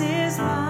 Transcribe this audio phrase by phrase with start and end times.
[0.00, 0.69] is mine.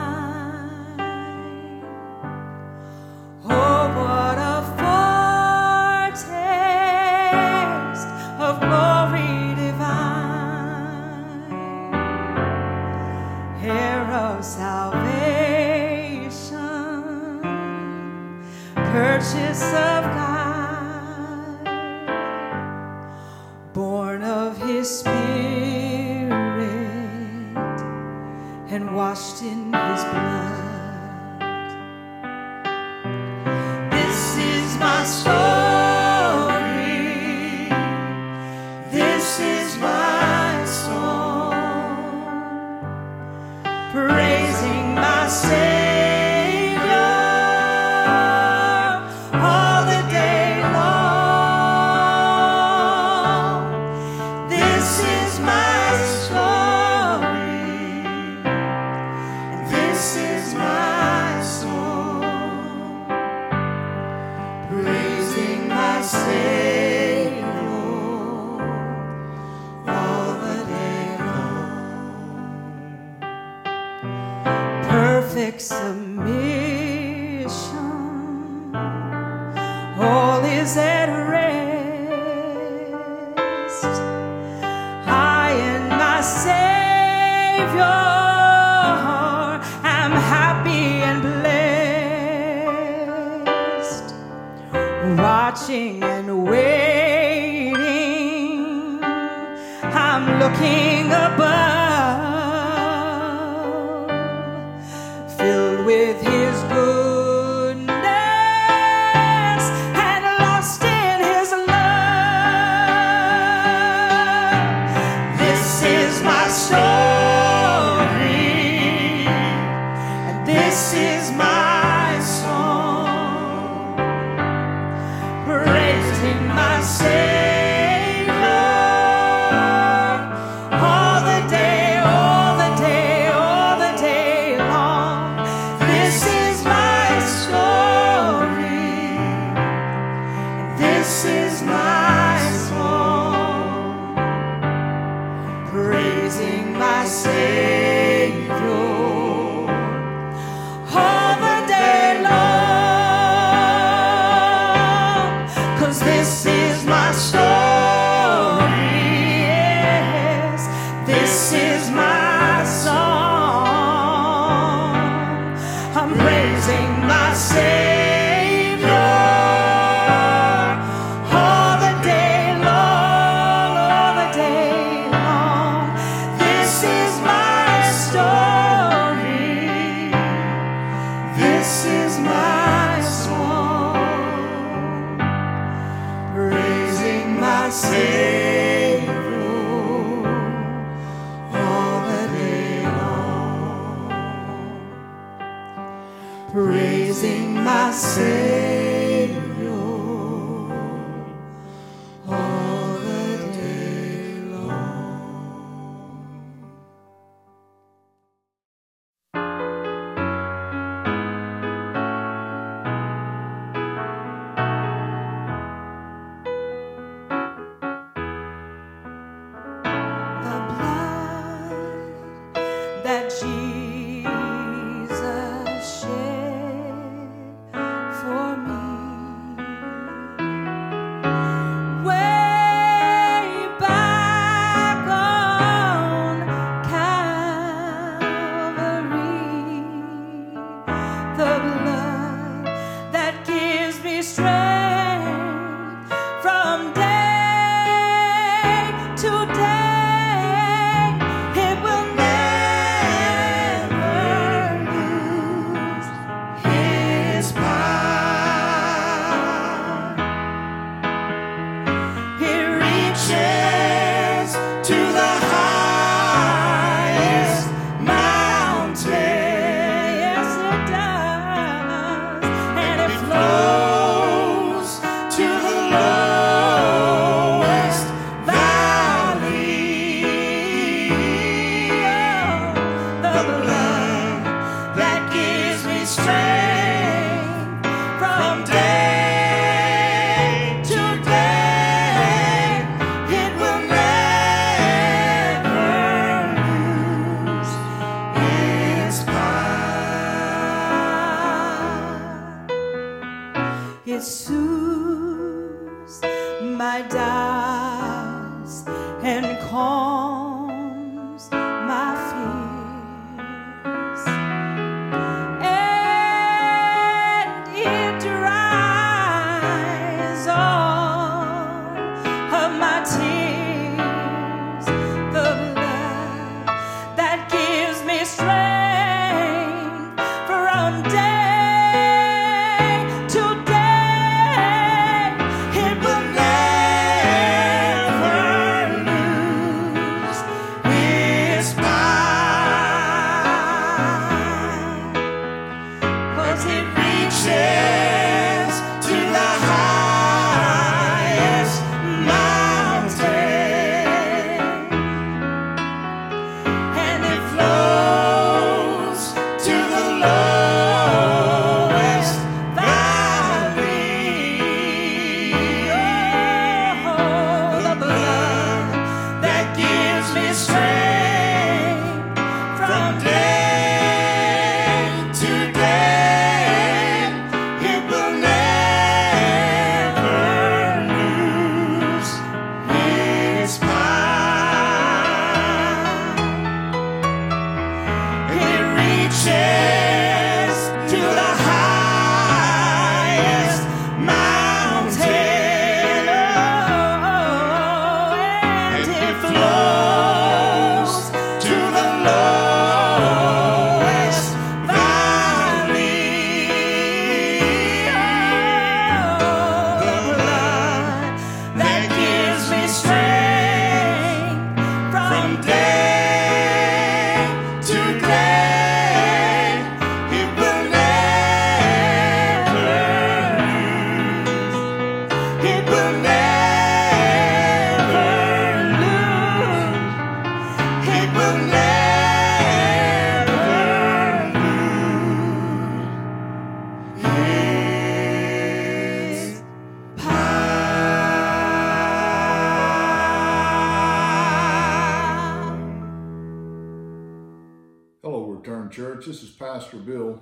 [75.61, 76.10] Submission,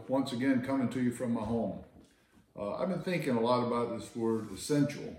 [0.08, 1.80] once again coming to you from my home.
[2.58, 5.16] Uh, I've been thinking a lot about this word essential.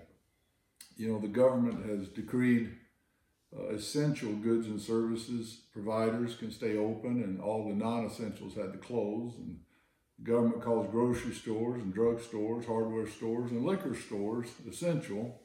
[0.97, 2.75] You know, the government has decreed
[3.57, 8.73] uh, essential goods and services providers can stay open, and all the non essentials had
[8.73, 9.33] to close.
[9.37, 9.59] And
[10.17, 15.39] the government calls grocery stores and drug stores, hardware stores, and liquor stores essential,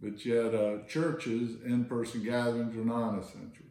[0.00, 3.63] but yet uh, churches, in person gatherings, are non essential.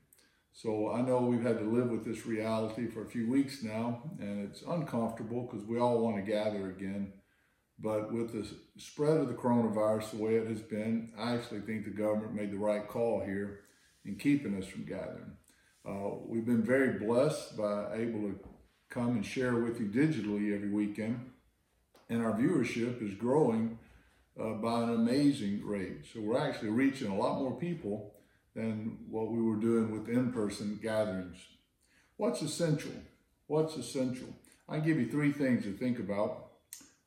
[0.55, 4.03] So I know we've had to live with this reality for a few weeks now,
[4.19, 7.11] and it's uncomfortable because we all want to gather again.
[7.79, 8.47] But with the
[8.77, 12.51] spread of the coronavirus the way it has been, I actually think the government made
[12.51, 13.61] the right call here
[14.05, 15.31] in keeping us from gathering.
[15.87, 18.39] Uh, we've been very blessed by able to
[18.89, 21.31] come and share with you digitally every weekend,
[22.09, 23.79] and our viewership is growing
[24.39, 26.05] uh, by an amazing rate.
[26.13, 28.13] So we're actually reaching a lot more people
[28.55, 31.37] than what we were doing with in-person gatherings.
[32.17, 32.91] What's essential?
[33.47, 34.27] What's essential?
[34.69, 36.51] I give you three things to think about.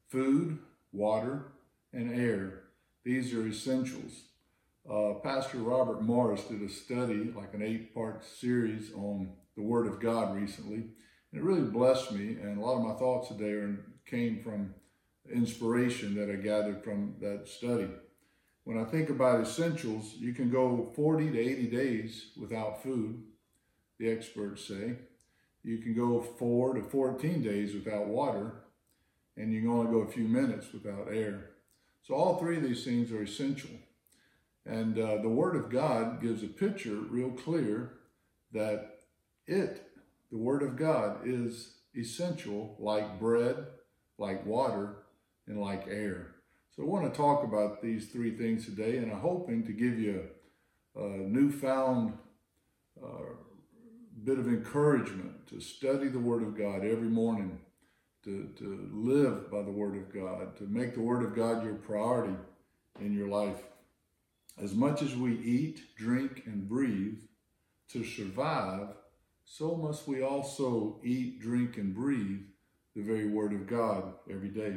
[0.09, 0.59] Food,
[0.93, 1.53] water,
[1.93, 2.65] and air.
[3.05, 4.23] These are essentials.
[4.88, 10.00] Uh, Pastor Robert Morris did a study, like an eight-part series on the Word of
[10.00, 10.76] God recently,
[11.33, 12.37] and it really blessed me.
[12.41, 14.75] And a lot of my thoughts today are, came from
[15.33, 17.88] inspiration that I gathered from that study.
[18.67, 23.23] When I think about essentials, you can go 40 to 80 days without food,
[24.01, 24.97] the experts say.
[25.63, 28.55] You can go 4 to 14 days without water,
[29.37, 31.51] and you can only go a few minutes without air.
[32.03, 33.71] So all three of these things are essential.
[34.65, 37.93] And uh, the Word of God gives a picture real clear
[38.51, 38.99] that
[39.47, 39.93] it,
[40.33, 43.65] the Word of God, is essential like bread,
[44.19, 44.97] like water,
[45.47, 46.33] and like air.
[46.76, 49.99] So I want to talk about these three things today, and I'm hoping to give
[49.99, 50.28] you
[50.95, 52.12] a, newfound
[53.02, 53.33] uh,
[54.25, 57.61] bit of encouragement to study the Word of God every morning,
[58.25, 61.76] to, to live by the Word of God, to make the Word of God your
[61.76, 62.37] priority
[63.00, 63.62] in your life.
[64.59, 67.21] As much as we eat, drink, and breathe
[67.92, 68.88] to survive,
[69.47, 72.42] so must we also eat, drink, and breathe
[72.95, 74.76] the very Word of God every day.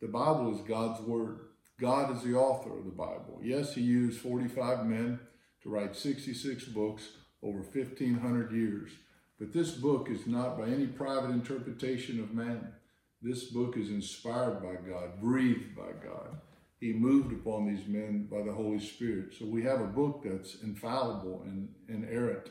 [0.00, 1.40] The Bible is God's Word.
[1.80, 3.40] God is the author of the Bible.
[3.42, 5.18] Yes, He used 45 men
[5.62, 7.08] to write 66 books
[7.42, 8.92] over 1,500 years.
[9.40, 12.72] But this book is not by any private interpretation of man.
[13.20, 16.40] This book is inspired by God, breathed by God.
[16.78, 19.34] He moved upon these men by the Holy Spirit.
[19.36, 22.50] So we have a book that's infallible and inerrant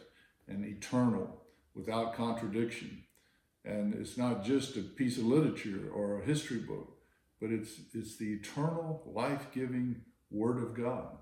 [0.49, 3.03] and eternal without contradiction.
[3.63, 6.96] And it's not just a piece of literature or a history book
[7.41, 10.01] but it's it's the eternal, life-giving
[10.31, 11.17] Word of God.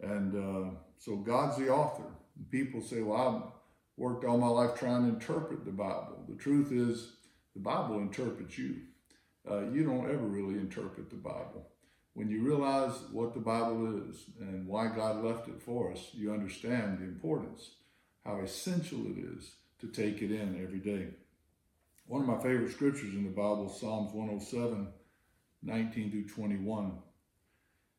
[0.00, 2.04] And uh, so God's the author.
[2.50, 3.52] People say, "Well, I've
[3.96, 7.12] worked all my life trying to interpret the Bible." The truth is,
[7.54, 8.76] the Bible interprets you.
[9.50, 11.66] Uh, you don't ever really interpret the Bible.
[12.14, 16.32] When you realize what the Bible is and why God left it for us, you
[16.32, 17.76] understand the importance,
[18.24, 21.08] how essential it is to take it in every day.
[22.06, 24.88] One of my favorite scriptures in the Bible, Psalms 107,
[25.62, 26.86] 19 through 21.
[26.86, 26.92] It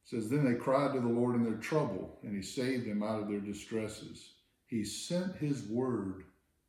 [0.04, 3.22] says, Then they cried to the Lord in their trouble, and he saved them out
[3.22, 4.34] of their distresses.
[4.66, 6.24] He sent his word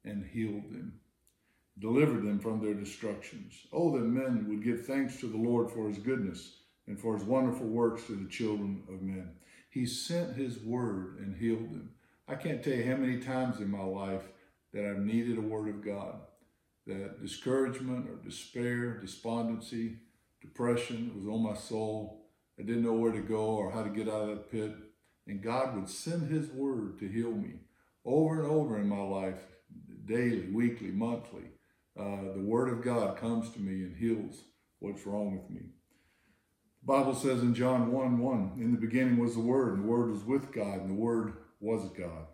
[0.05, 1.01] and healed them,
[1.79, 3.67] delivered them from their destructions.
[3.73, 6.57] Oh, that men would give thanks to the Lord for his goodness
[6.87, 9.31] and for his wonderful works to the children of men.
[9.71, 11.91] He sent his word and healed them.
[12.27, 14.23] I can't tell you how many times in my life
[14.73, 16.21] that I've needed a word of God,
[16.87, 19.99] that discouragement or despair, despondency,
[20.41, 22.27] depression was on my soul.
[22.59, 24.73] I didn't know where to go or how to get out of that pit.
[25.27, 27.55] And God would send his word to heal me
[28.05, 29.41] over and over in my life,
[30.07, 31.45] daily, weekly, monthly.
[31.99, 34.43] Uh, the word of God comes to me and heals
[34.79, 35.67] what's wrong with me.
[36.83, 39.89] The Bible says in John 1 1, in the beginning was the Word, and the
[39.89, 42.27] Word was with God, and the Word was God.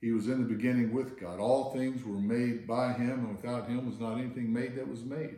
[0.00, 1.38] He was in the beginning with God.
[1.38, 5.04] All things were made by Him, and without Him was not anything made that was
[5.04, 5.36] made.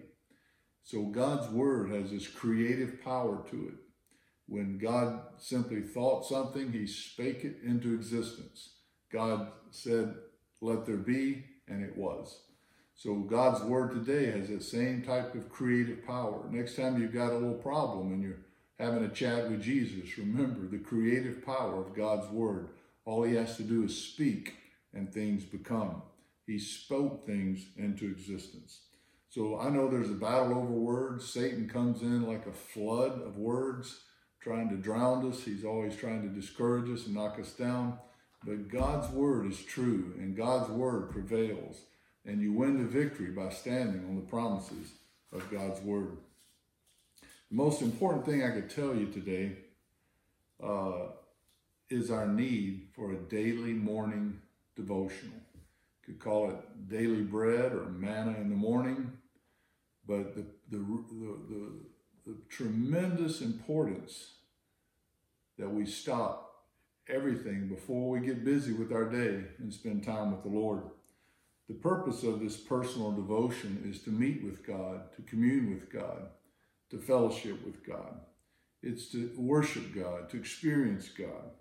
[0.84, 3.74] So God's word has this creative power to it.
[4.46, 8.74] When God simply thought something, he spake it into existence.
[9.10, 10.14] God said,
[10.60, 12.38] let there be, and it was.
[12.94, 16.44] So God's word today has that same type of creative power.
[16.50, 18.44] Next time you've got a little problem and you're
[18.78, 22.68] having a chat with Jesus, remember the creative power of God's word.
[23.06, 24.54] All he has to do is speak
[24.92, 26.02] and things become.
[26.46, 28.80] He spoke things into existence.
[29.34, 31.28] So I know there's a battle over words.
[31.28, 34.02] Satan comes in like a flood of words,
[34.40, 35.42] trying to drown us.
[35.42, 37.98] He's always trying to discourage us and knock us down.
[38.44, 41.80] But God's word is true, and God's word prevails.
[42.24, 44.92] and you win the victory by standing on the promises
[45.32, 46.16] of God's Word.
[47.50, 49.58] The most important thing I could tell you today
[50.62, 51.08] uh,
[51.90, 54.40] is our need for a daily morning
[54.74, 55.36] devotional.
[56.06, 59.12] You could call it daily bread or manna in the morning,
[60.06, 61.70] but the, the, the,
[62.26, 64.34] the, tremendous importance
[65.58, 66.64] that we stop
[67.08, 70.82] everything before we get busy with our day and spend time with the Lord.
[71.68, 76.28] The purpose of this personal devotion is to meet with God, to commune with God,
[76.90, 78.20] to fellowship with God.
[78.82, 81.52] It's to worship God, to experience God.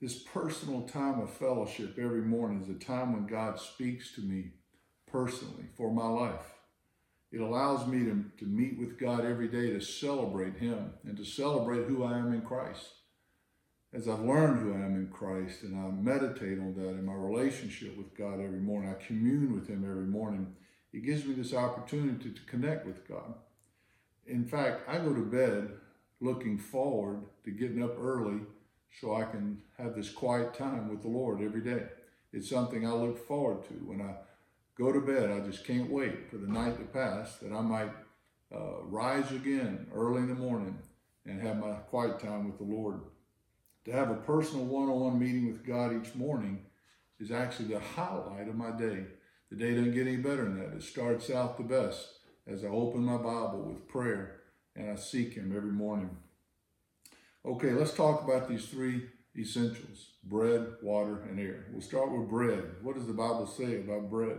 [0.00, 4.52] This personal time of fellowship every morning is a time when God speaks to me
[5.10, 6.61] personally for my life.
[7.32, 11.24] It allows me to, to meet with God every day to celebrate Him and to
[11.24, 12.90] celebrate who I am in Christ.
[13.94, 17.14] As I've learned who I am in Christ and I meditate on that in my
[17.14, 20.54] relationship with God every morning, I commune with Him every morning,
[20.92, 23.34] it gives me this opportunity to connect with God.
[24.26, 25.70] In fact, I go to bed
[26.20, 28.40] looking forward to getting up early
[29.00, 31.84] so I can have this quiet time with the Lord every day.
[32.32, 33.74] It's something I look forward to.
[33.74, 34.14] When I
[34.78, 37.90] go to bed, I just can't wait for the night to pass that I might
[38.54, 40.78] uh, rise again early in the morning
[41.26, 43.00] and have my quiet time with the Lord.
[43.84, 46.64] To have a personal one on one meeting with God each morning
[47.18, 49.04] is actually the highlight of my day.
[49.50, 50.76] The day doesn't get any better than that.
[50.76, 52.08] It starts out the best
[52.46, 54.40] as I open my Bible with prayer
[54.74, 56.10] and I seek Him every morning.
[57.44, 61.66] Okay, let's talk about these three essentials bread, water, and air.
[61.72, 62.62] We'll start with bread.
[62.82, 64.38] What does the Bible say about bread?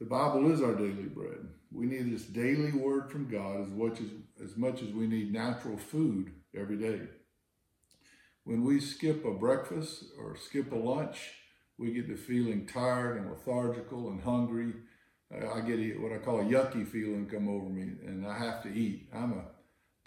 [0.00, 1.48] The Bible is our daily bread.
[1.72, 5.32] We need this daily word from God as much as, as much as we need
[5.32, 7.00] natural food every day.
[8.44, 11.32] When we skip a breakfast or skip a lunch,
[11.78, 14.74] we get to feeling tired and lethargical and hungry
[15.32, 18.72] I get what I call a yucky feeling come over me, and I have to
[18.72, 19.08] eat.
[19.12, 19.44] I'm a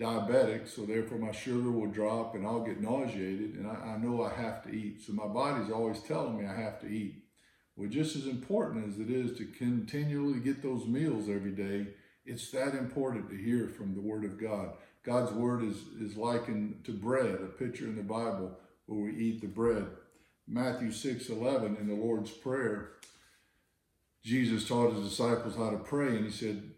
[0.01, 4.23] diabetic, so therefore my sugar will drop and I'll get nauseated, and I, I know
[4.23, 5.01] I have to eat.
[5.05, 7.23] So my body's always telling me I have to eat.
[7.77, 11.87] Well, just as important as it is to continually get those meals every day,
[12.25, 14.71] it's that important to hear from the Word of God.
[15.03, 18.57] God's Word is, is likened to bread, a picture in the Bible
[18.87, 19.85] where we eat the bread.
[20.47, 22.93] Matthew 6 11 in the Lord's Prayer
[24.27, 26.71] Jesus taught his disciples how to pray, and he said,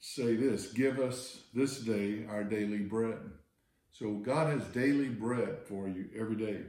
[0.00, 3.18] Say this, give us this day our daily bread.
[3.92, 6.60] So God has daily bread for you every day.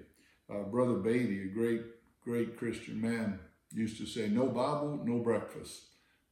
[0.53, 1.83] Uh, Brother Beatty, a great,
[2.21, 3.39] great Christian man,
[3.71, 5.85] used to say, No Bible, no breakfast.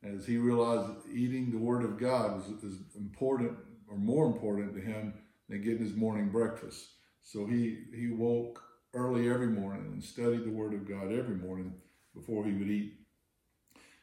[0.03, 3.53] As he realized eating the Word of God was as important
[3.89, 5.13] or more important to him
[5.50, 6.86] than getting his morning breakfast.
[7.24, 8.62] So he, he woke
[8.94, 11.74] early every morning and studied the Word of God every morning
[12.13, 12.94] before he would eat.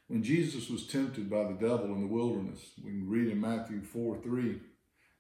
[0.08, 3.82] When Jesus was tempted by the devil in the wilderness, we can read in Matthew
[3.82, 4.60] 4 3.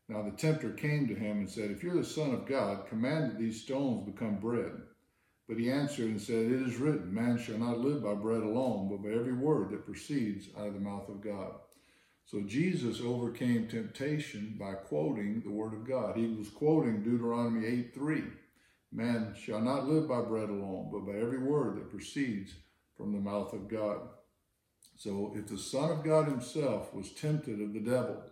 [0.08, 3.30] Now the tempter came to him and said, If you're the Son of God, command
[3.30, 4.72] that these stones become bread.
[5.48, 8.88] But he answered and said, It is written, Man shall not live by bread alone,
[8.88, 11.52] but by every word that proceeds out of the mouth of God.
[12.24, 16.16] So Jesus overcame temptation by quoting the word of God.
[16.16, 18.22] He was quoting Deuteronomy 8 3.
[18.92, 22.54] Man shall not live by bread alone, but by every word that proceeds
[22.96, 23.98] from the mouth of God.
[24.96, 28.22] So if the Son of God himself was tempted of the devil,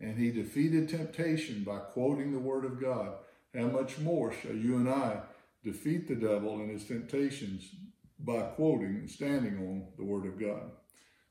[0.00, 3.14] and he defeated temptation by quoting the Word of God,
[3.54, 5.20] how much more shall you and I
[5.64, 7.70] defeat the devil and his temptations
[8.18, 10.70] by quoting and standing on the Word of God?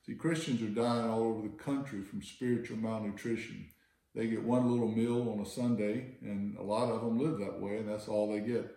[0.06, 3.70] See, Christians are dying all over the country from spiritual malnutrition.
[4.14, 7.60] They get one little meal on a Sunday, and a lot of them live that
[7.60, 8.70] way, and that's all they get.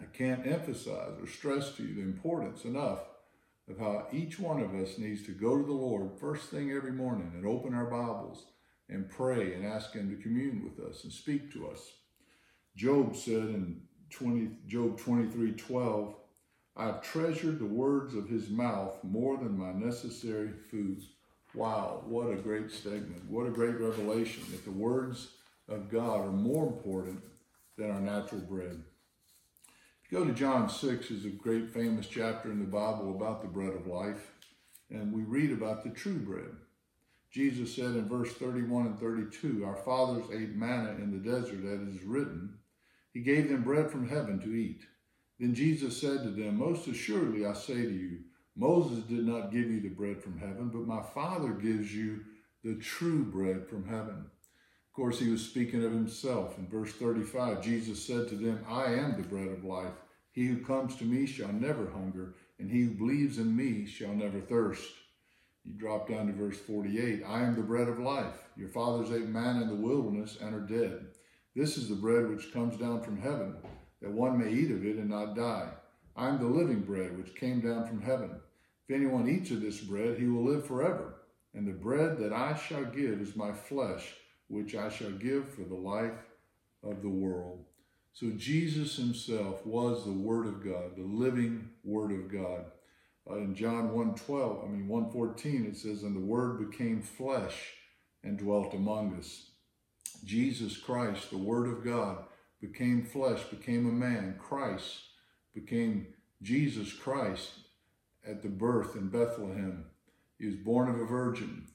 [0.00, 2.98] I can't emphasize or stress to you the importance enough
[3.68, 6.92] of how each one of us needs to go to the Lord first thing every
[6.92, 8.46] morning and open our Bibles
[8.88, 11.80] and pray and ask Him to commune with us and speak to us.
[12.76, 16.14] Job said in 20, Job 23 12,
[16.76, 21.06] I've treasured the words of his mouth more than my necessary foods.
[21.54, 23.28] Wow, what a great statement.
[23.28, 25.32] What a great revelation that the words
[25.68, 27.22] of God are more important
[27.76, 28.82] than our natural bread.
[30.10, 33.74] Go to John 6 is a great famous chapter in the Bible about the bread
[33.74, 34.30] of life,
[34.90, 36.54] and we read about the true bread.
[37.30, 41.96] Jesus said in verse 31 and 32, Our fathers ate manna in the desert, as
[41.96, 42.58] is written.
[43.12, 44.82] He gave them bread from heaven to eat.
[45.38, 48.20] Then Jesus said to them, Most assuredly I say to you,
[48.54, 52.20] Moses did not give you the bread from heaven, but my Father gives you
[52.62, 54.26] the true bread from heaven.
[54.92, 56.58] Of course, he was speaking of himself.
[56.58, 59.94] In verse 35, Jesus said to them, I am the bread of life.
[60.32, 64.14] He who comes to me shall never hunger, and he who believes in me shall
[64.14, 64.90] never thirst.
[65.64, 67.22] You drop down to verse 48.
[67.26, 68.34] I am the bread of life.
[68.56, 71.06] Your fathers ate manna in the wilderness and are dead.
[71.54, 73.56] This is the bread which comes down from heaven,
[74.00, 75.68] that one may eat of it and not die.
[76.16, 78.40] I am the living bread which came down from heaven.
[78.88, 81.16] If anyone eats of this bread, he will live forever.
[81.54, 84.14] And the bread that I shall give is my flesh,
[84.48, 86.26] which I shall give for the life
[86.82, 87.64] of the world.
[88.14, 92.64] So Jesus himself was the Word of God, the living Word of God.
[93.30, 97.74] Uh, in John 1.12, I mean 1.14, it says, And the Word became flesh
[98.24, 99.51] and dwelt among us.
[100.24, 102.24] Jesus Christ, the Word of God,
[102.60, 104.36] became flesh, became a man.
[104.38, 105.00] Christ
[105.54, 106.06] became
[106.40, 107.50] Jesus Christ
[108.26, 109.84] at the birth in Bethlehem.
[110.38, 111.66] He was born of a virgin,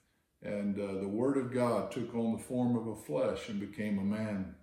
[0.42, 4.00] and uh, the Word of God took on the form of a flesh and became
[4.00, 4.56] a man.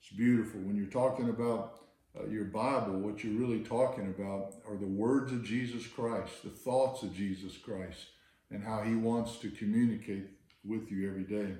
[0.00, 0.60] It's beautiful.
[0.60, 1.80] When you're talking about
[2.18, 6.50] uh, your Bible, what you're really talking about are the words of Jesus Christ, the
[6.50, 8.06] thoughts of Jesus Christ,
[8.50, 10.26] and how he wants to communicate
[10.64, 11.54] with you every day.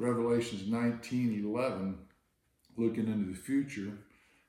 [0.00, 1.98] Revelations 19 11,
[2.78, 3.92] looking into the future.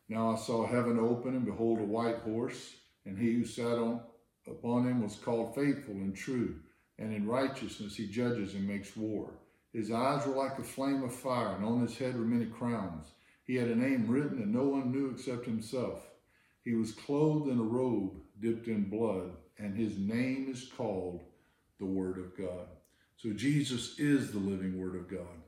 [0.07, 2.73] Now I saw heaven open, and behold, a white horse,
[3.05, 3.99] and he who sat on
[4.47, 6.55] upon him was called faithful and true,
[6.97, 9.33] and in righteousness he judges and makes war.
[9.73, 13.07] His eyes were like a flame of fire, and on his head were many crowns.
[13.43, 15.99] He had a name written that no one knew except himself.
[16.63, 21.19] He was clothed in a robe dipped in blood, and his name is called
[21.77, 22.67] the Word of God.
[23.17, 25.40] So Jesus is the living Word of God.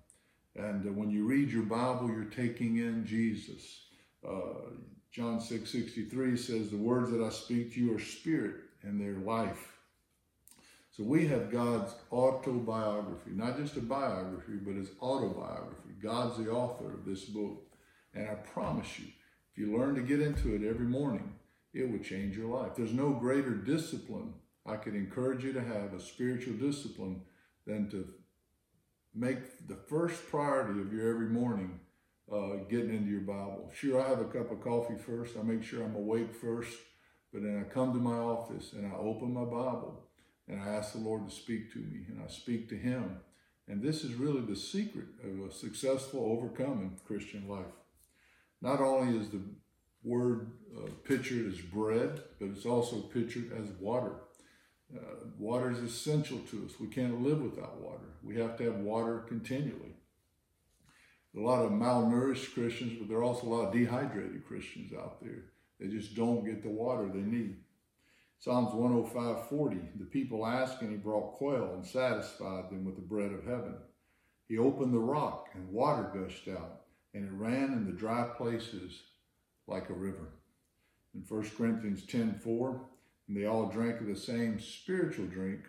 [0.56, 3.86] And uh, when you read your Bible, you're taking in Jesus.
[4.28, 4.72] Uh,
[5.12, 9.24] John 6 63 says, The words that I speak to you are spirit and they're
[9.26, 9.74] life.
[10.92, 15.90] So we have God's autobiography, not just a biography, but his autobiography.
[16.02, 17.64] God's the author of this book.
[18.14, 19.08] And I promise you,
[19.52, 21.34] if you learn to get into it every morning,
[21.74, 22.74] it will change your life.
[22.76, 24.34] There's no greater discipline
[24.66, 27.22] I could encourage you to have, a spiritual discipline,
[27.66, 28.08] than to
[29.16, 31.80] make the first priority of your every morning
[32.32, 33.70] uh, getting into your Bible.
[33.74, 35.38] Sure, I have a cup of coffee first.
[35.38, 36.76] I make sure I'm awake first.
[37.32, 40.04] But then I come to my office and I open my Bible
[40.48, 43.18] and I ask the Lord to speak to me and I speak to Him.
[43.68, 47.66] And this is really the secret of a successful, overcoming Christian life.
[48.62, 49.42] Not only is the
[50.04, 54.16] word uh, pictured as bread, but it's also pictured as water.
[54.96, 55.00] Uh,
[55.38, 56.80] water is essential to us.
[56.80, 58.14] We can't live without water.
[58.24, 59.96] We have to have water continually.
[61.36, 65.22] A lot of malnourished Christians, but there are also a lot of dehydrated Christians out
[65.22, 65.46] there.
[65.80, 67.58] They just don't get the water they need.
[68.40, 73.02] Psalms 105 40, the people asked, and he brought quail and satisfied them with the
[73.02, 73.76] bread of heaven.
[74.48, 76.82] He opened the rock, and water gushed out,
[77.14, 79.02] and it ran in the dry places
[79.66, 80.34] like a river.
[81.16, 82.82] In 1 Corinthians 10 4,
[83.28, 85.62] and they all drank of the same spiritual drink,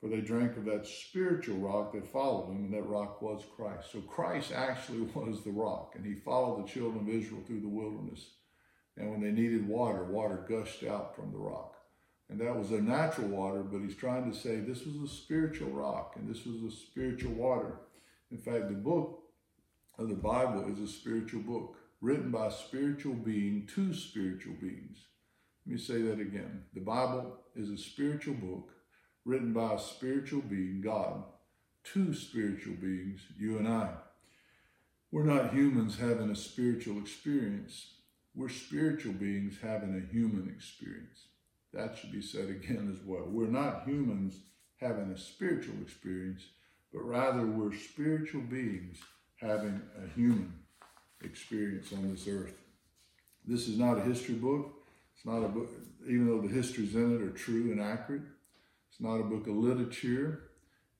[0.00, 3.92] for they drank of that spiritual rock that followed them, and that rock was Christ.
[3.92, 7.68] So Christ actually was the rock, and he followed the children of Israel through the
[7.68, 8.30] wilderness.
[8.96, 11.76] And when they needed water, water gushed out from the rock.
[12.28, 15.70] And that was their natural water, but he's trying to say this was a spiritual
[15.70, 17.80] rock and this was a spiritual water.
[18.30, 19.22] In fact, the book
[19.98, 24.98] of the Bible is a spiritual book written by a spiritual being to spiritual beings.
[25.66, 26.64] Let me say that again.
[26.74, 28.70] The Bible is a spiritual book
[29.24, 31.22] written by a spiritual being, God,
[31.84, 33.90] two spiritual beings, you and I.
[35.12, 37.94] We're not humans having a spiritual experience.
[38.34, 41.26] We're spiritual beings having a human experience.
[41.72, 43.26] That should be said again as well.
[43.26, 44.36] We're not humans
[44.80, 46.42] having a spiritual experience,
[46.92, 48.98] but rather we're spiritual beings
[49.36, 50.52] having a human
[51.22, 52.54] experience on this earth.
[53.46, 54.81] This is not a history book.
[55.22, 55.68] It's not a book,
[56.04, 58.22] even though the histories in it are true and accurate.
[58.90, 60.50] It's not a book of literature,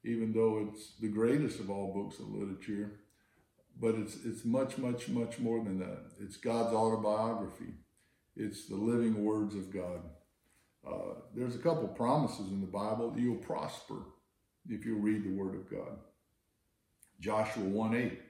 [0.05, 3.01] even though it's the greatest of all books of literature.
[3.81, 6.03] But it's, it's much, much, much more than that.
[6.21, 7.75] It's God's autobiography.
[8.37, 10.03] It's the living words of God.
[10.87, 14.05] Uh, there's a couple promises in the Bible that you'll prosper
[14.69, 15.99] if you read the Word of God.
[17.19, 18.21] Joshua 1 8.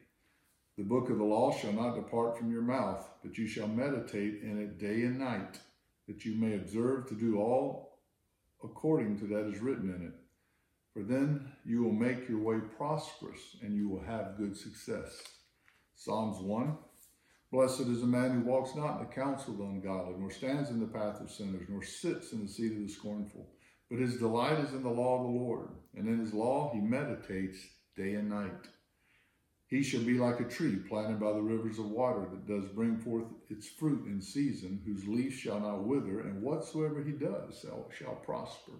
[0.79, 4.41] The book of the law shall not depart from your mouth, but you shall meditate
[4.43, 5.59] in it day and night,
[6.09, 7.99] that you may observe to do all
[8.63, 10.15] according to that is written in it.
[10.93, 15.23] For then you will make your way prosperous and you will have good success.
[15.97, 16.77] Psalms 1
[17.53, 20.71] Blessed is the man who walks not in the counsel of the ungodly, nor stands
[20.71, 23.47] in the path of sinners, nor sits in the seat of the scornful.
[23.91, 26.81] But his delight is in the law of the Lord, and in his law he
[26.81, 27.59] meditates
[27.95, 28.69] day and night.
[29.73, 32.99] He shall be like a tree planted by the rivers of water that does bring
[32.99, 38.17] forth its fruit in season, whose leaf shall not wither, and whatsoever he does shall,
[38.17, 38.73] prosper.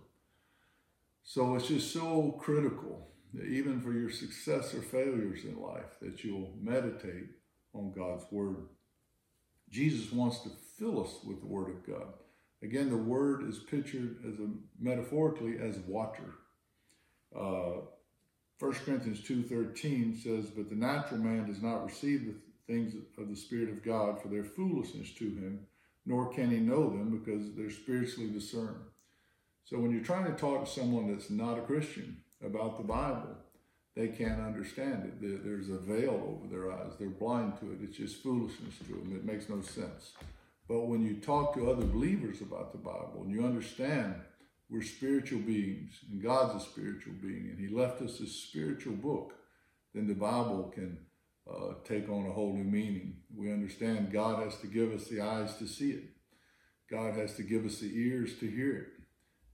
[1.23, 6.53] So it's just so critical, even for your success or failures in life, that you'll
[6.61, 7.31] meditate
[7.73, 8.69] on God's Word.
[9.71, 12.13] Jesus wants to fill us with the Word of God.
[12.63, 16.35] Again, the Word is pictured as a metaphorically as water.
[17.35, 17.87] Uh,
[18.63, 23.35] 1 Corinthians 2.13 says, But the natural man does not receive the things of the
[23.35, 25.67] Spirit of God, for their foolishness to him,
[26.07, 28.85] nor can he know them because they're spiritually discerned.
[29.65, 33.37] So when you're trying to talk to someone that's not a Christian about the Bible,
[33.97, 35.45] they can't understand it.
[35.45, 36.93] There's a veil over their eyes.
[37.01, 37.79] They're blind to it.
[37.83, 39.13] It's just foolishness to them.
[39.13, 40.13] It makes no sense.
[40.69, 44.15] But when you talk to other believers about the Bible and you understand
[44.73, 49.35] we're spiritual beings and God's a spiritual being and He left us this spiritual book,
[49.95, 50.97] then the Bible can
[51.49, 53.19] uh, take on a whole new meaning.
[53.37, 56.05] We understand God has to give us the eyes to see it,
[56.91, 58.87] God has to give us the ears to hear it.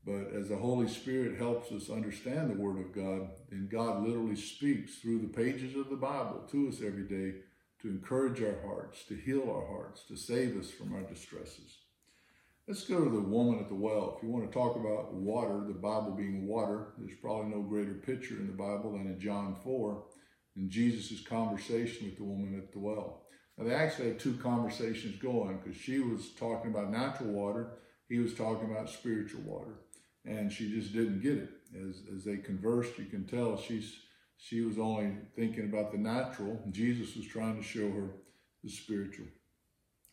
[0.06, 4.36] But as the Holy Spirit helps us understand the Word of God, then God literally
[4.36, 7.40] speaks through the pages of the Bible to us every day
[7.82, 11.76] to encourage our hearts, to heal our hearts, to save us from our distresses.
[12.68, 14.14] Let's go to the woman at the well.
[14.14, 17.94] If you want to talk about water, the Bible being water, there's probably no greater
[17.94, 20.04] picture in the Bible than in John 4
[20.54, 23.22] in Jesus' conversation with the woman at the well.
[23.56, 28.18] Now, they actually had two conversations going because she was talking about natural water, he
[28.18, 29.80] was talking about spiritual water
[30.26, 31.48] and she just didn't get it.
[31.74, 33.96] As, as they conversed, you can tell she's
[34.36, 36.62] she was only thinking about the natural.
[36.70, 38.10] Jesus was trying to show her
[38.62, 39.26] the spiritual.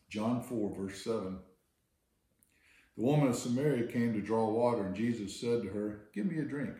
[0.08, 1.38] John 4, verse 7.
[2.96, 6.38] The woman of Samaria came to draw water, and Jesus said to her, Give me
[6.38, 6.74] a drink.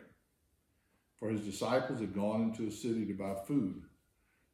[1.19, 3.83] For his disciples had gone into a city to buy food.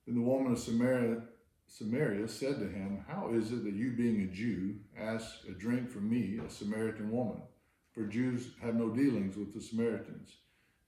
[0.06, 1.22] Then the woman of Samaria,
[1.68, 5.90] Samaria said to him, How is it that you, being a Jew, ask a drink
[5.90, 7.42] from me, a Samaritan woman?
[7.94, 10.38] for Jews have no dealings with the Samaritans.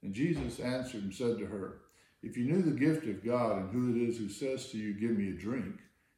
[0.02, 1.82] And Jesus answered and said to her,
[2.24, 4.94] If you knew the gift of God and who it is who says to you,
[4.94, 5.76] Give me a drink,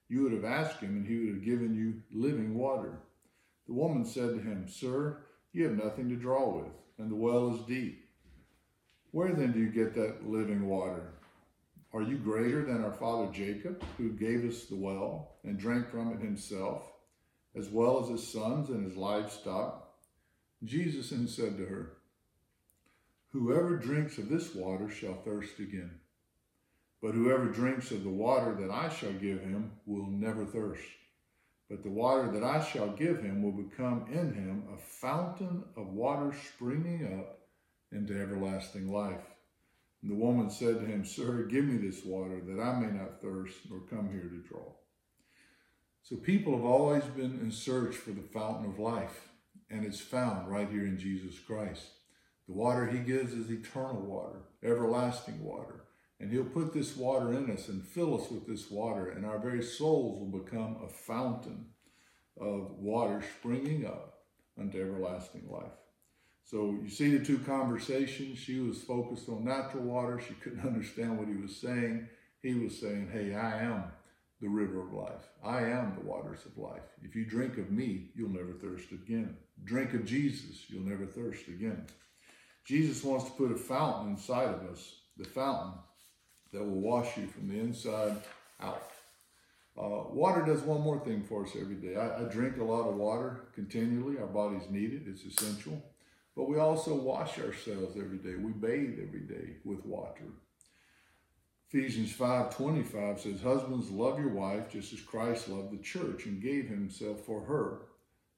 [0.08, 3.00] you would have asked him, and he would have given you living water.
[3.68, 5.18] The woman said to him, Sir,
[5.52, 8.08] you have nothing to draw with, and the well is deep.
[9.12, 11.14] Where then do you get that living water?
[11.94, 16.14] Are you greater than our father Jacob, who gave us the well and drank from
[16.14, 16.84] it himself,
[17.56, 19.88] as well as his sons and his livestock?
[20.64, 21.94] Jesus then said to her,
[23.32, 26.00] Whoever drinks of this water shall thirst again.
[27.02, 30.84] But whoever drinks of the water that I shall give him will never thirst.
[31.70, 35.88] But the water that I shall give him will become in him a fountain of
[35.88, 37.40] water springing up
[37.92, 39.26] into everlasting life.
[40.02, 43.22] And the woman said to him, Sir, give me this water that I may not
[43.22, 44.74] thirst nor come here to draw.
[46.04, 49.28] So people have always been in search for the fountain of life
[49.70, 51.84] and it's found right here in Jesus Christ.
[52.48, 55.87] The water he gives is eternal water, everlasting water.
[56.20, 59.38] And he'll put this water in us and fill us with this water, and our
[59.38, 61.68] very souls will become a fountain
[62.40, 64.22] of water springing up
[64.60, 65.72] unto everlasting life.
[66.44, 68.40] So you see the two conversations.
[68.40, 70.20] She was focused on natural water.
[70.20, 72.08] She couldn't understand what he was saying.
[72.42, 73.84] He was saying, Hey, I am
[74.40, 75.28] the river of life.
[75.44, 76.84] I am the waters of life.
[77.04, 79.36] If you drink of me, you'll never thirst again.
[79.64, 81.86] Drink of Jesus, you'll never thirst again.
[82.64, 85.74] Jesus wants to put a fountain inside of us, the fountain
[86.52, 88.18] that will wash you from the inside
[88.62, 88.92] out.
[89.78, 91.96] Uh, water does one more thing for us every day.
[91.96, 94.18] I, I drink a lot of water continually.
[94.18, 95.82] Our bodies need it, it's essential.
[96.36, 98.36] But we also wash ourselves every day.
[98.36, 100.26] We bathe every day with water.
[101.70, 106.70] Ephesians 5:25 says, "Husbands, love your wife just as Christ loved the church and gave
[106.70, 107.82] himself for her,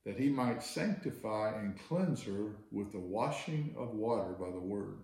[0.04, 5.04] that he might sanctify and cleanse her with the washing of water by the word."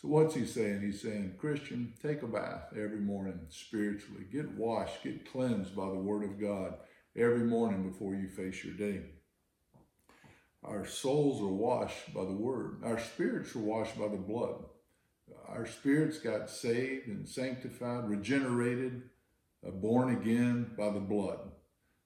[0.00, 0.82] So what's he saying?
[0.82, 4.24] He's saying, Christian, take a bath every morning spiritually.
[4.32, 6.74] Get washed, get cleansed by the word of God
[7.16, 9.02] every morning before you face your day.
[10.62, 12.82] Our souls are washed by the word.
[12.84, 14.64] Our spirits are washed by the blood
[15.48, 19.02] our spirits got saved and sanctified, regenerated,
[19.66, 21.38] uh, born again by the blood.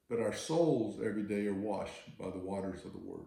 [0.08, 3.26] But our souls every day are washed by the waters of the Word.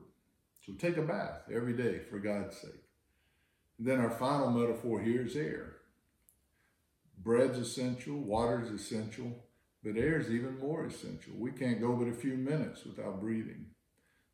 [0.65, 2.85] So take a bath every day for God's sake.
[3.78, 5.78] Then our final metaphor here is air.
[7.18, 9.44] Bread's essential, water's essential,
[9.84, 11.34] but air is even more essential.
[11.38, 13.68] We can't go but a few minutes without breathing.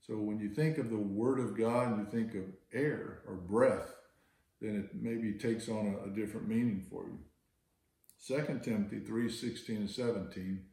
[0.05, 3.35] So when you think of the Word of God and you think of air or
[3.35, 3.93] breath,
[4.59, 7.19] then it maybe takes on a, a different meaning for you.
[8.27, 10.63] 2 Timothy 3 16 and 17,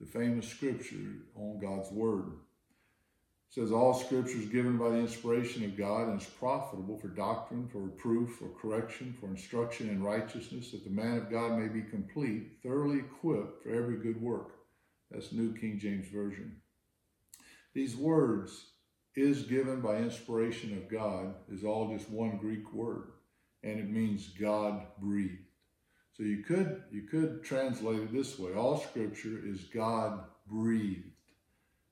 [0.00, 2.32] the famous scripture on God's Word.
[3.50, 7.68] Says, All scripture is given by the inspiration of God and is profitable for doctrine,
[7.68, 11.82] for reproof, for correction, for instruction in righteousness, that the man of God may be
[11.82, 14.52] complete, thoroughly equipped for every good work.
[15.10, 16.56] That's New King James Version.
[17.74, 18.66] These words,
[19.16, 23.12] is given by inspiration of God, is all just one Greek word,
[23.62, 25.42] and it means God breathed.
[26.12, 31.09] So you could you could translate it this way: all Scripture is God breathed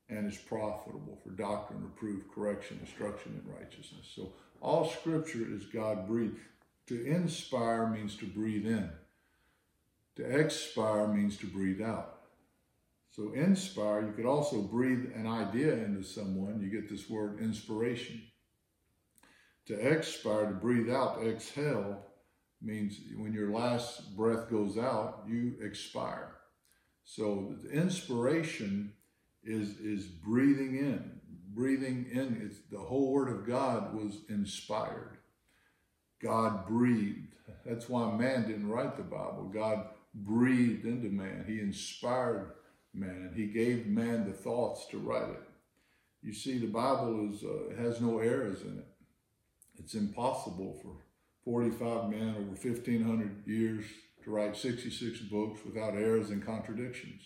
[0.09, 4.11] and is profitable for doctrine, reproof, correction, instruction in righteousness.
[4.15, 6.39] So all Scripture is God breathed.
[6.87, 8.91] To inspire means to breathe in.
[10.17, 12.19] To expire means to breathe out.
[13.11, 16.61] So inspire, you could also breathe an idea into someone.
[16.63, 18.23] You get this word inspiration.
[19.67, 22.07] To expire, to breathe out, to exhale,
[22.63, 26.37] means when your last breath goes out, you expire.
[27.05, 28.93] So the inspiration
[29.45, 31.21] is is breathing in,
[31.55, 32.41] breathing in.
[32.45, 35.19] It's the whole Word of God was inspired.
[36.23, 37.35] God breathed.
[37.65, 39.51] That's why man didn't write the Bible.
[39.53, 41.45] God breathed into man.
[41.47, 42.53] He inspired
[42.93, 43.33] man.
[43.35, 45.43] He gave man the thoughts to write it.
[46.23, 48.87] You see, the Bible is uh, has no errors in it.
[49.79, 50.97] It's impossible for
[51.45, 53.85] 45 men over 1,500 years
[54.25, 57.23] to write 66 books without errors and contradictions.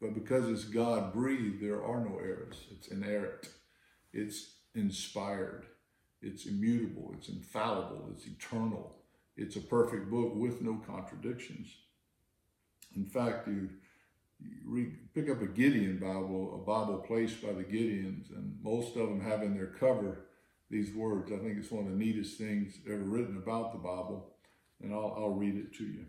[0.00, 2.56] But because it's God breathed, there are no errors.
[2.70, 3.48] It's inerrant.
[4.12, 5.66] It's inspired.
[6.22, 7.14] It's immutable.
[7.16, 8.10] It's infallible.
[8.14, 8.96] It's eternal.
[9.36, 11.68] It's a perfect book with no contradictions.
[12.94, 13.70] In fact, you
[15.14, 19.20] pick up a Gideon Bible, a Bible placed by the Gideons, and most of them
[19.20, 20.26] have in their cover
[20.70, 21.32] these words.
[21.32, 24.34] I think it's one of the neatest things ever written about the Bible,
[24.82, 26.06] and I'll, I'll read it to you.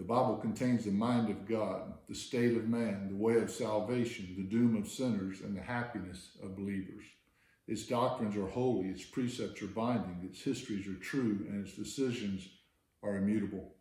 [0.00, 4.34] The Bible contains the mind of God, the state of man, the way of salvation,
[4.34, 7.04] the doom of sinners, and the happiness of believers.
[7.68, 12.48] Its doctrines are holy, its precepts are binding, its histories are true, and its decisions
[13.02, 13.74] are immutable.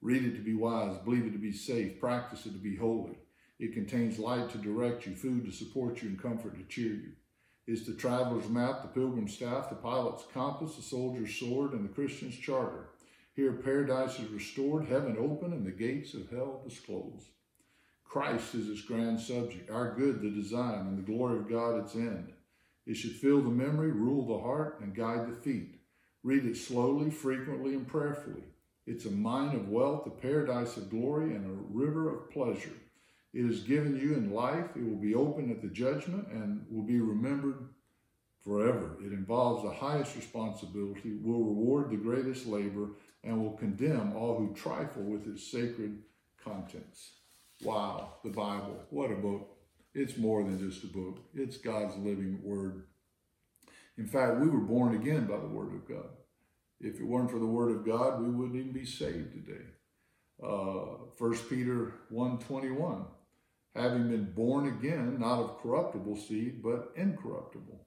[0.00, 3.18] Read it to be wise, believe it to be safe, practice it to be holy.
[3.58, 7.12] It contains light to direct you, food to support you, and comfort to cheer you.
[7.66, 11.92] It's the traveler's map, the pilgrim's staff, the pilot's compass, the soldier's sword, and the
[11.92, 12.86] Christian's charter.
[13.34, 17.28] Here paradise is restored, heaven open, and the gates of hell disclosed.
[18.04, 21.94] Christ is its grand subject, our good the design, and the glory of God its
[21.94, 22.32] end.
[22.86, 25.80] It should fill the memory, rule the heart, and guide the feet.
[26.24, 28.42] Read it slowly, frequently, and prayerfully.
[28.86, 32.74] It's a mine of wealth, a paradise of glory, and a river of pleasure.
[33.32, 34.70] It is given you in life.
[34.74, 37.68] It will be open at the judgment and will be remembered
[38.42, 38.96] forever.
[39.04, 42.88] It involves the highest responsibility, will reward the greatest labor,
[43.24, 45.98] and will condemn all who trifle with its sacred
[46.42, 47.12] contents.
[47.62, 49.56] Wow, the Bible, what a book.
[49.94, 52.84] It's more than just a book, it's God's living word.
[53.98, 56.08] In fact, we were born again by the word of God.
[56.80, 59.64] If it weren't for the word of God, we wouldn't even be saved today.
[60.42, 63.04] Uh, 1 Peter 1.21,
[63.76, 67.86] having been born again, not of corruptible seed, but incorruptible,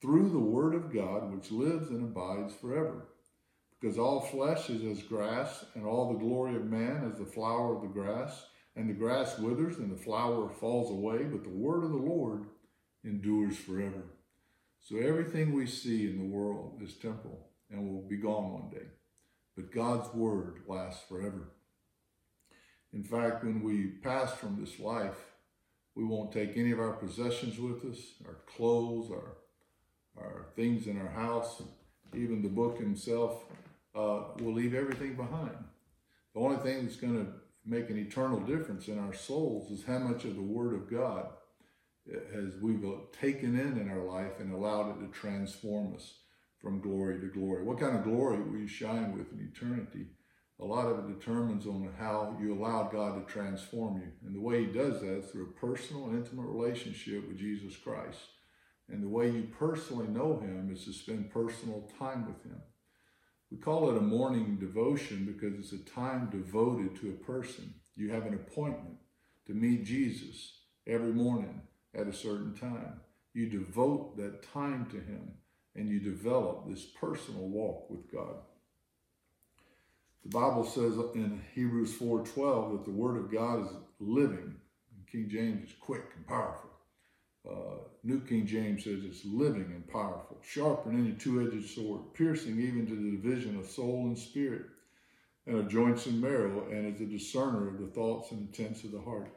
[0.00, 3.08] through the word of God, which lives and abides forever.
[3.80, 7.76] Because all flesh is as grass, and all the glory of man as the flower
[7.76, 8.46] of the grass.
[8.74, 12.44] And the grass withers, and the flower falls away, but the word of the Lord
[13.04, 14.04] endures forever.
[14.80, 18.86] So everything we see in the world is temporal and will be gone one day.
[19.56, 21.50] But God's word lasts forever.
[22.92, 25.18] In fact, when we pass from this life,
[25.94, 29.36] we won't take any of our possessions with us, our clothes, our,
[30.16, 31.60] our things in our house,
[32.14, 33.42] even the book himself.
[33.98, 35.56] Uh, we'll leave everything behind.
[36.32, 37.32] The only thing that's going to
[37.66, 41.26] make an eternal difference in our souls is how much of the Word of God
[42.32, 42.84] has we've
[43.20, 46.14] taken in in our life and allowed it to transform us
[46.60, 47.64] from glory to glory.
[47.64, 50.06] What kind of glory will you shine with in eternity?
[50.60, 54.12] A lot of it determines on how you allow God to transform you.
[54.24, 58.18] And the way He does that is through a personal, intimate relationship with Jesus Christ.
[58.88, 62.60] And the way you personally know Him is to spend personal time with Him.
[63.50, 67.74] We call it a morning devotion because it's a time devoted to a person.
[67.96, 68.98] You have an appointment
[69.46, 71.62] to meet Jesus every morning
[71.94, 73.00] at a certain time.
[73.32, 75.32] You devote that time to Him
[75.74, 78.36] and you develop this personal walk with God.
[80.24, 84.56] The Bible says in Hebrews 4:12 that the Word of God is living.
[85.10, 86.67] King James is quick and powerful.
[87.48, 92.60] Uh, New King James says it's living and powerful, sharper than any two-edged sword, piercing
[92.60, 94.66] even to the division of soul and spirit,
[95.46, 98.92] and of joints and marrow, and is a discerner of the thoughts and intents of
[98.92, 99.32] the heart.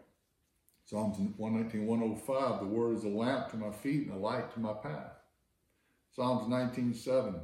[0.86, 4.60] Psalms 119, 105, the word is a lamp to my feet and a light to
[4.60, 5.14] my path.
[6.14, 7.36] Psalms 19, 7,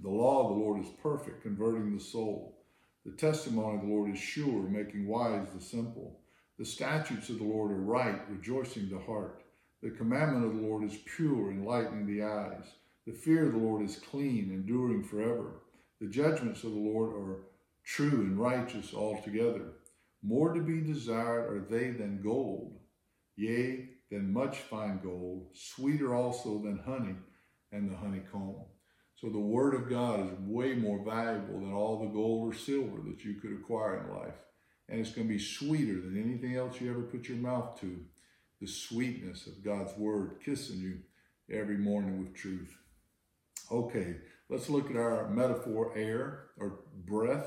[0.00, 2.58] the law of the Lord is perfect, converting the soul.
[3.06, 6.18] The testimony of the Lord is sure, making wise the simple.
[6.58, 9.43] The statutes of the Lord are right, rejoicing the heart.
[9.84, 12.64] The commandment of the Lord is pure, enlightening the eyes.
[13.06, 15.60] The fear of the Lord is clean, enduring forever.
[16.00, 17.40] The judgments of the Lord are
[17.84, 19.72] true and righteous altogether.
[20.22, 22.78] More to be desired are they than gold,
[23.36, 27.16] yea, than much fine gold, sweeter also than honey
[27.70, 28.64] and the honeycomb.
[29.16, 33.02] So the Word of God is way more valuable than all the gold or silver
[33.06, 34.40] that you could acquire in life.
[34.88, 38.02] And it's going to be sweeter than anything else you ever put your mouth to.
[38.64, 41.00] The sweetness of God's Word kissing you
[41.54, 42.74] every morning with truth.
[43.70, 44.16] Okay,
[44.48, 47.44] let's look at our metaphor air or breath.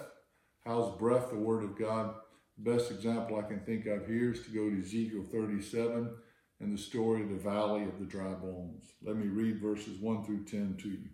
[0.64, 2.14] How's breath the Word of God?
[2.60, 6.14] Best example I can think of here is to go to Ezekiel 37
[6.60, 8.86] and the story of the valley of the dry bones.
[9.02, 11.10] Let me read verses 1 through 10 to you.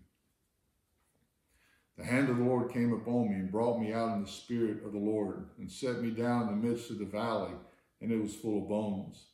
[1.97, 4.83] The hand of the Lord came upon me and brought me out in the spirit
[4.85, 7.53] of the Lord and set me down in the midst of the valley,
[8.01, 9.27] and it was full of bones.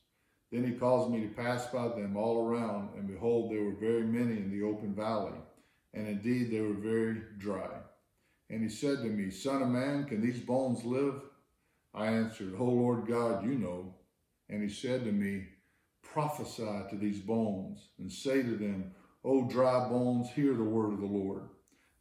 [0.52, 4.04] Then he caused me to pass by them all around, and behold, there were very
[4.04, 5.38] many in the open valley,
[5.94, 7.70] and indeed they were very dry.
[8.50, 11.22] And he said to me, Son of man, can these bones live?
[11.94, 13.96] I answered, O Lord God, you know.
[14.50, 15.48] And he said to me,
[16.02, 18.92] Prophesy to these bones, and say to them,
[19.24, 21.44] O dry bones, hear the word of the Lord.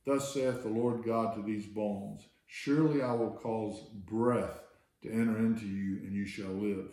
[0.06, 4.62] Thus saith the Lord God to these bones Surely I will cause breath
[5.02, 6.88] to enter into you, and you shall live.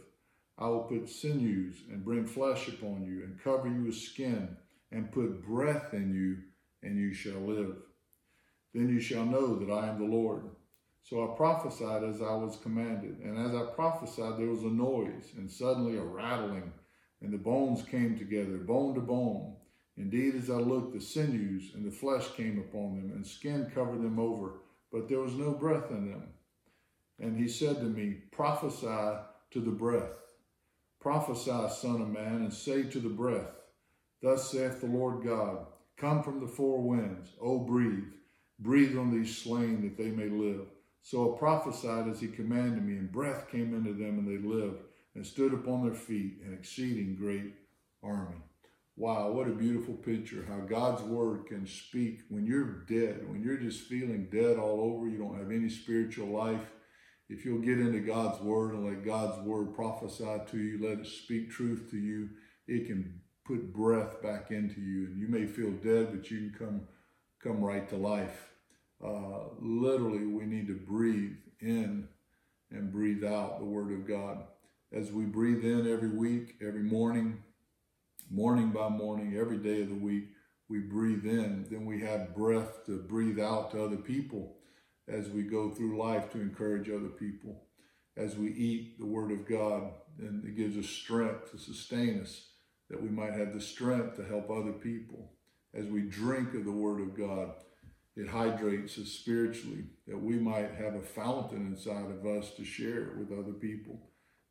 [0.58, 4.56] I will put sinews and bring flesh upon you, and cover you with skin,
[4.92, 6.38] and put breath in you,
[6.88, 7.76] and you shall live.
[8.74, 10.44] Then you shall know that I am the Lord.
[11.04, 15.34] So I prophesied as I was commanded, and as I prophesied, there was a noise,
[15.38, 16.72] and suddenly a rattling,
[17.22, 19.56] and the bones came together, bone to bone.
[19.98, 24.02] Indeed, as I looked, the sinews and the flesh came upon them, and skin covered
[24.02, 26.24] them over, but there was no breath in them.
[27.20, 29.18] And he said to me, Prophesy
[29.52, 30.10] to the breath.
[31.06, 33.52] Prophesy, Son of Man, and say to the breath,
[34.24, 38.08] Thus saith the Lord God, Come from the four winds, O breathe,
[38.58, 40.66] breathe on these slain that they may live.
[41.04, 44.82] So I prophesied as he commanded me, and breath came into them, and they lived,
[45.14, 47.54] and stood upon their feet, an exceeding great
[48.02, 48.42] army.
[48.98, 53.58] Wow, what a beautiful picture how God's word can speak when you're dead, when you're
[53.58, 56.66] just feeling dead all over, you don't have any spiritual life.
[57.28, 61.08] If you'll get into God's word and let God's word prophesy to you, let it
[61.08, 62.30] speak truth to you,
[62.68, 65.08] it can put breath back into you.
[65.08, 66.82] And you may feel dead, but you can come
[67.44, 68.50] come right to life.
[69.04, 72.08] Uh, literally, we need to breathe in
[72.72, 74.44] and breathe out the word of God.
[74.92, 77.44] As we breathe in every week, every morning,
[78.32, 80.30] morning by morning, every day of the week,
[80.70, 84.55] we breathe in, then we have breath to breathe out to other people
[85.08, 87.64] as we go through life to encourage other people.
[88.18, 92.48] As we eat the Word of God, and it gives us strength to sustain us,
[92.90, 95.34] that we might have the strength to help other people.
[95.74, 97.52] As we drink of the Word of God,
[98.16, 103.04] it hydrates us spiritually, that we might have a fountain inside of us to share
[103.04, 104.00] it with other people.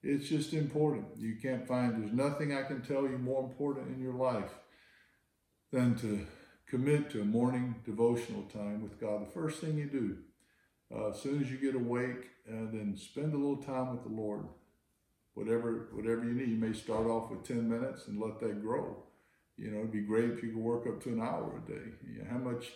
[0.03, 1.07] It's just important.
[1.17, 4.53] You can't find, there's nothing I can tell you more important in your life
[5.73, 6.27] than to
[6.69, 9.27] commit to a morning devotional time with God.
[9.27, 10.19] The first thing you do,
[10.95, 14.15] uh, as soon as you get awake, uh, then spend a little time with the
[14.15, 14.47] Lord.
[15.35, 16.49] Whatever, whatever you need.
[16.49, 19.03] You may start off with 10 minutes and let that grow.
[19.57, 21.87] You know, it'd be great if you could work up to an hour a day.
[22.07, 22.71] You know, how much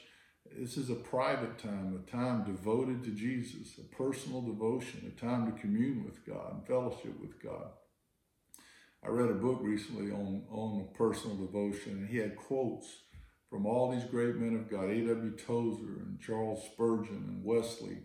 [0.56, 5.46] this is a private time, a time devoted to Jesus, a personal devotion, a time
[5.46, 7.68] to commune with God and fellowship with God.
[9.04, 12.88] I read a book recently on, on personal devotion, and he had quotes
[13.48, 15.36] from all these great men of God A.W.
[15.36, 17.98] Tozer and Charles Spurgeon and Wesley,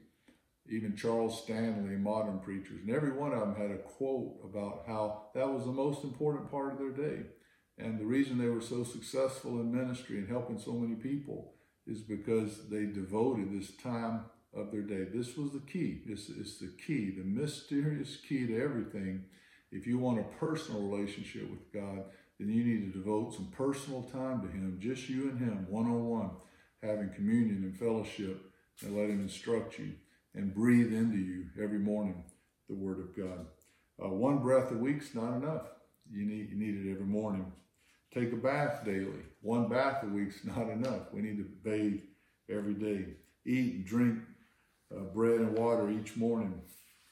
[0.69, 2.81] even Charles Stanley, modern preachers.
[2.85, 6.49] And every one of them had a quote about how that was the most important
[6.49, 7.23] part of their day.
[7.77, 11.53] And the reason they were so successful in ministry and helping so many people
[11.85, 15.05] is because they devoted this time of their day.
[15.13, 16.01] This was the key.
[16.05, 19.25] It's, is the key, the mysterious key to everything.
[19.71, 22.03] If you want a personal relationship with God,
[22.39, 25.85] then you need to devote some personal time to Him, just you and Him, one
[25.87, 26.29] on one,
[26.81, 28.39] having communion and fellowship,
[28.81, 29.93] and let Him instruct you
[30.35, 32.23] and breathe into you every morning
[32.69, 33.45] the Word of God.
[34.03, 35.67] Uh, one breath a week's not enough.
[36.11, 37.51] You need you need it every morning.
[38.13, 39.23] Take a bath daily.
[39.41, 41.13] One bath a week's not enough.
[41.13, 42.01] We need to bathe
[42.49, 43.05] every day.
[43.45, 44.19] Eat and drink
[44.95, 46.61] uh, bread and water each morning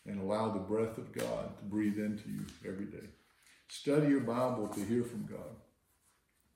[0.05, 3.07] and allow the breath of God to breathe into you every day.
[3.67, 5.55] Study your Bible to hear from God,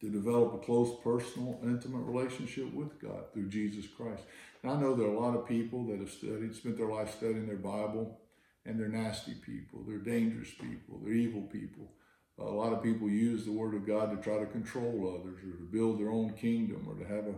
[0.01, 4.23] to develop a close, personal, intimate relationship with God through Jesus Christ.
[4.61, 7.15] And I know there are a lot of people that have studied, spent their life
[7.15, 8.19] studying their Bible,
[8.65, 11.91] and they're nasty people, they're dangerous people, they're evil people.
[12.37, 15.57] A lot of people use the Word of God to try to control others or
[15.57, 17.35] to build their own kingdom or to have a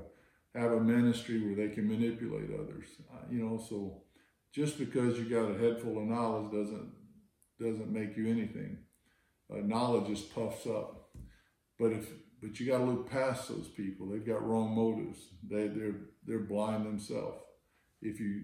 [0.57, 2.85] have a ministry where they can manipulate others.
[3.13, 4.01] Uh, you know, so
[4.51, 6.91] just because you got a head full of knowledge doesn't
[7.59, 8.79] doesn't make you anything.
[9.51, 11.09] Uh, knowledge just puffs up.
[11.79, 12.09] But if
[12.41, 14.07] but you got to look past those people.
[14.07, 15.19] They've got wrong motives.
[15.49, 17.41] They they're they're blind themselves.
[18.01, 18.43] If you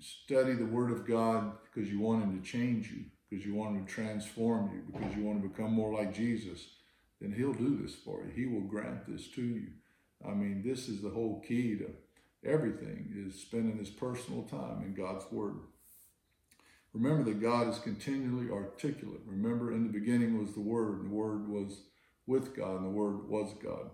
[0.00, 3.76] study the Word of God because you want Him to change you, because you want
[3.76, 6.66] Him to transform you, because you want to become more like Jesus,
[7.20, 8.30] then He'll do this for you.
[8.34, 9.68] He will grant this to you.
[10.24, 11.90] I mean, this is the whole key to
[12.44, 15.60] everything is spending this personal time in God's Word.
[16.92, 19.20] Remember that God is continually articulate.
[19.26, 21.80] Remember, in the beginning was the Word, and the Word was
[22.26, 23.90] with God, and the Word was God.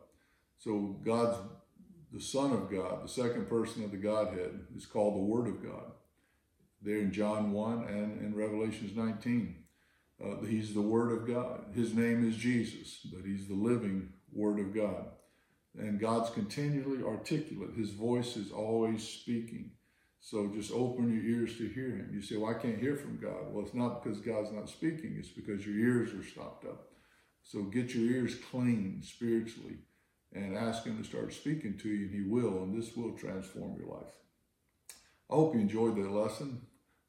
[0.58, 1.38] So God's
[2.12, 5.62] the Son of God, the second person of the Godhead, is called the Word of
[5.62, 5.92] God.
[6.80, 9.56] There in John 1 and in Revelations 19.
[10.24, 11.66] Uh, he's the Word of God.
[11.74, 15.06] His name is Jesus, but he's the living Word of God.
[15.78, 17.70] And God's continually articulate.
[17.76, 19.72] His voice is always speaking.
[20.20, 22.10] So just open your ears to hear him.
[22.12, 23.52] You say, well, I can't hear from God.
[23.52, 25.16] Well, it's not because God's not speaking.
[25.18, 26.87] It's because your ears are stopped up.
[27.48, 29.78] So get your ears clean spiritually
[30.34, 32.62] and ask him to start speaking to you and he will.
[32.62, 34.12] And this will transform your life.
[35.30, 36.60] I hope you enjoyed the lesson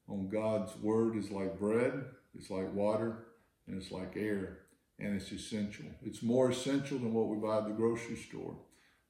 [0.08, 2.06] on God's word is like bread.
[2.34, 3.26] It's like water
[3.68, 4.60] and it's like air
[4.98, 5.88] and it's essential.
[6.06, 8.56] It's more essential than what we buy at the grocery store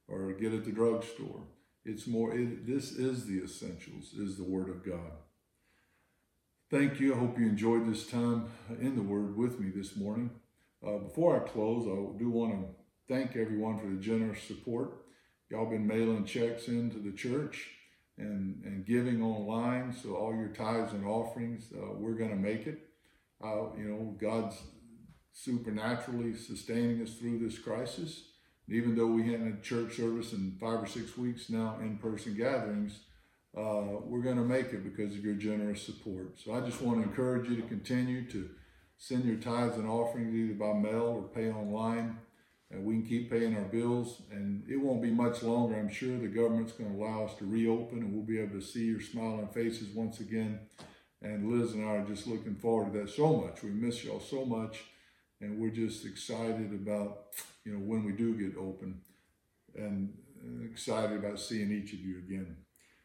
[0.08, 1.44] or get at the drugstore.
[1.84, 5.12] It's more, it, this is the essentials, is the Word of God.
[6.70, 7.14] Thank you.
[7.14, 8.50] I hope you enjoyed this time
[8.80, 10.30] in the Word with me this morning.
[10.86, 15.04] Uh, before I close, I do want to thank everyone for the generous support.
[15.50, 17.68] Y'all been mailing checks into the church
[18.16, 19.92] and, and giving online.
[19.92, 22.88] So all your tithes and offerings, uh, we're going to make it.
[23.42, 24.56] Uh, you know, God's
[25.32, 28.22] supernaturally sustaining us through this crisis.
[28.66, 31.98] And even though we hadn't had church service in five or six weeks now, in
[31.98, 33.00] person gatherings,
[33.56, 36.38] uh, we're going to make it because of your generous support.
[36.42, 38.48] So I just want to encourage you to continue to
[39.00, 42.18] send your tithes and offerings either by mail or pay online.
[42.70, 45.76] And we can keep paying our bills, and it won't be much longer.
[45.76, 48.64] I'm sure the government's going to allow us to reopen, and we'll be able to
[48.64, 50.60] see your smiling faces once again.
[51.20, 53.64] And Liz and I are just looking forward to that so much.
[53.64, 54.84] We miss y'all so much
[55.40, 57.26] and we're just excited about
[57.64, 59.00] you know when we do get open
[59.76, 60.12] and
[60.64, 62.56] excited about seeing each of you again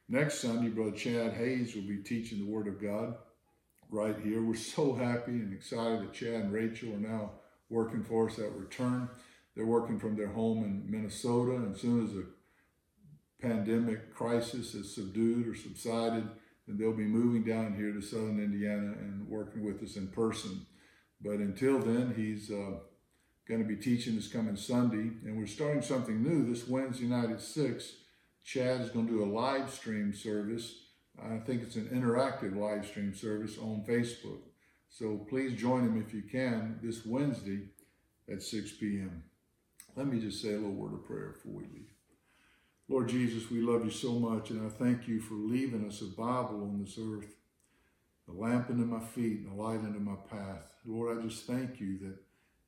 [0.09, 3.15] next sunday brother chad hayes will be teaching the word of god
[3.95, 7.31] right here we're so happy and excited that chad and rachel are now
[7.69, 9.07] working for us at return
[9.55, 12.25] they're working from their home in minnesota and as soon as the
[13.41, 16.27] pandemic crisis is subdued or subsided
[16.67, 20.65] then they'll be moving down here to southern indiana and working with us in person
[21.25, 22.77] but until then, he's uh,
[23.47, 25.11] going to be teaching this coming Sunday.
[25.25, 27.93] And we're starting something new this Wednesday night at 6.
[28.43, 30.84] Chad is going to do a live stream service.
[31.24, 34.39] I think it's an interactive live stream service on Facebook.
[34.89, 37.70] So please join him if you can this Wednesday
[38.32, 39.24] at 6 p.m.
[39.95, 41.91] Let me just say a little word of prayer before we leave.
[42.88, 46.05] Lord Jesus, we love you so much, and I thank you for leaving us a
[46.05, 47.36] Bible on this earth
[48.28, 50.76] a lamp into my feet and a light into my path.
[50.86, 52.18] Lord, I just thank you that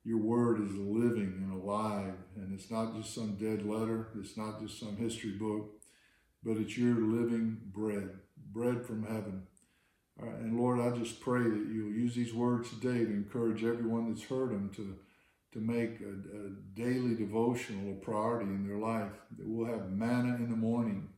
[0.04, 4.60] your word is living and alive, and it's not just some dead letter, it's not
[4.60, 5.70] just some history book,
[6.44, 8.10] but it's your living bread,
[8.52, 9.46] bread from heaven.
[10.20, 14.24] and Lord, I just pray that you'll use these words today to encourage everyone that's
[14.24, 14.96] heard them to,
[15.52, 20.36] to make a, a daily devotional a priority in their life, that we'll have manna
[20.36, 21.08] in the morning.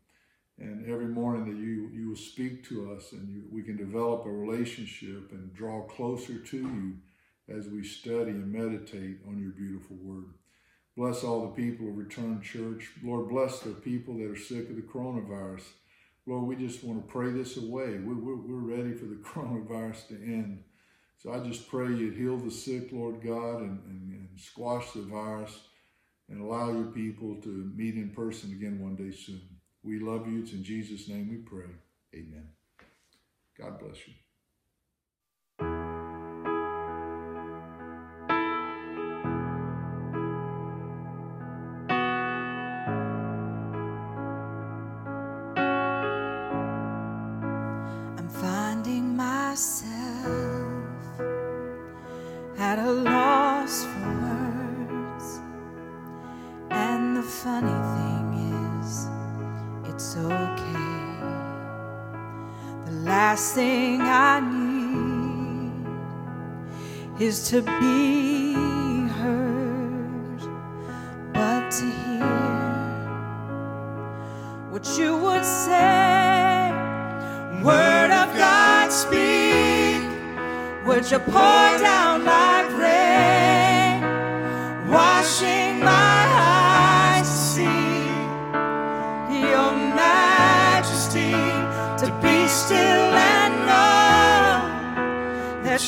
[0.58, 4.26] And every morning that you you will speak to us and you, we can develop
[4.26, 6.98] a relationship and draw closer to you
[7.48, 10.34] as we study and meditate on your beautiful word.
[10.96, 12.90] Bless all the people of return church.
[13.02, 15.62] Lord bless the people that are sick of the coronavirus
[16.30, 20.08] lord we just want to pray this away we, we're, we're ready for the coronavirus
[20.08, 20.62] to end
[21.18, 25.02] so i just pray you'd heal the sick lord god and, and, and squash the
[25.02, 25.60] virus
[26.28, 29.40] and allow your people to meet in person again one day soon
[29.82, 30.40] we love you.
[30.40, 31.70] It's in Jesus' name we pray.
[32.14, 32.48] Amen.
[33.58, 34.14] God bless you.
[62.86, 64.90] The last thing I need
[67.20, 68.54] is to be
[69.08, 70.40] heard,
[71.32, 72.26] but to hear
[74.70, 76.72] what you would say.
[77.62, 80.02] Word of God, speak.
[80.86, 82.24] Would you pour down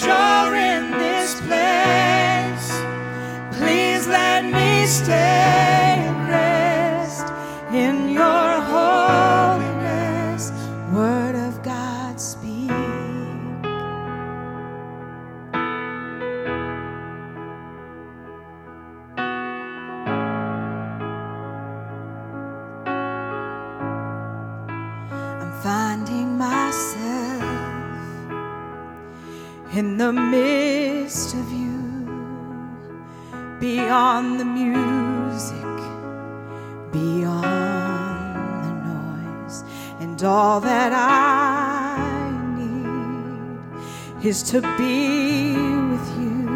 [0.04, 2.68] you're in this place.
[3.58, 5.91] Please let me stay
[44.52, 45.54] to be
[45.90, 46.46] with you.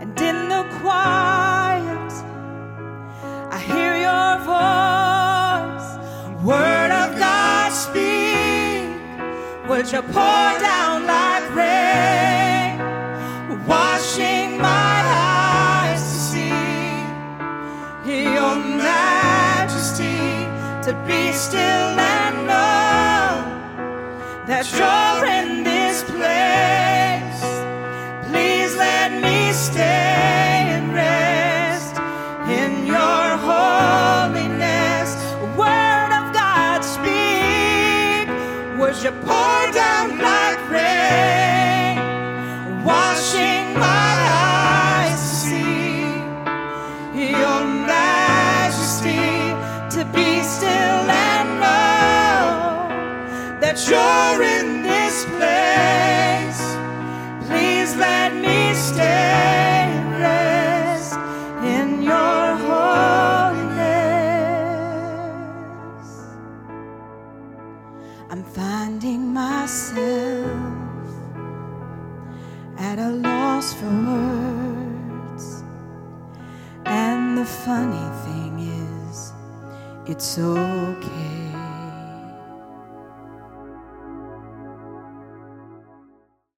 [0.00, 2.12] And in the quiet,
[3.54, 5.88] I hear your voice,
[6.42, 8.90] word of God speak.
[9.68, 12.80] Would you pour down like rain,
[13.68, 20.18] washing my eyes to see your majesty,
[20.86, 23.30] to be still and know
[24.48, 25.01] that you're
[39.04, 41.98] you pour down like rain,
[42.84, 46.02] washing my eyes to see
[47.30, 49.26] your majesty,
[49.90, 52.86] to be still and know
[53.60, 54.71] that you're in
[80.22, 81.11] it's okay.